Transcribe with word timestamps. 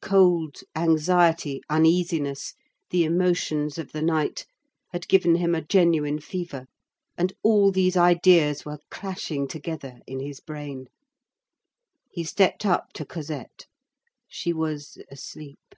Cold, 0.00 0.58
anxiety, 0.76 1.60
uneasiness, 1.68 2.54
the 2.90 3.02
emotions 3.02 3.78
of 3.78 3.90
the 3.90 4.00
night, 4.00 4.46
had 4.92 5.08
given 5.08 5.34
him 5.34 5.56
a 5.56 5.60
genuine 5.60 6.20
fever, 6.20 6.66
and 7.18 7.32
all 7.42 7.72
these 7.72 7.96
ideas 7.96 8.64
were 8.64 8.78
clashing 8.92 9.48
together 9.48 9.98
in 10.06 10.20
his 10.20 10.38
brain. 10.38 10.86
He 12.12 12.22
stepped 12.22 12.64
up 12.64 12.92
to 12.92 13.04
Cosette. 13.04 13.66
She 14.28 14.52
was 14.52 15.02
asleep. 15.10 15.74